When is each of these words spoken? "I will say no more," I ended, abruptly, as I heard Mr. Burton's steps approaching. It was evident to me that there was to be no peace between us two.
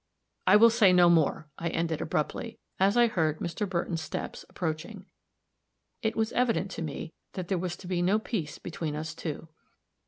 "I 0.47 0.55
will 0.55 0.71
say 0.71 0.91
no 0.93 1.11
more," 1.11 1.47
I 1.59 1.69
ended, 1.69 2.01
abruptly, 2.01 2.57
as 2.79 2.97
I 2.97 3.05
heard 3.05 3.37
Mr. 3.37 3.69
Burton's 3.69 4.01
steps 4.01 4.43
approaching. 4.49 5.05
It 6.01 6.15
was 6.15 6.31
evident 6.31 6.71
to 6.71 6.81
me 6.81 7.13
that 7.33 7.49
there 7.49 7.59
was 7.59 7.77
to 7.77 7.85
be 7.87 8.01
no 8.01 8.17
peace 8.17 8.57
between 8.57 8.95
us 8.95 9.13
two. 9.13 9.47